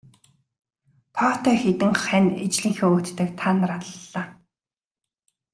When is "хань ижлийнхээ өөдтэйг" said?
2.03-3.29